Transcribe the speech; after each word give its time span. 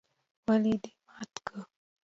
ولې 0.47 0.75
دي 0.83 0.91
مات 1.05 1.31
که؟؟ 1.45 1.55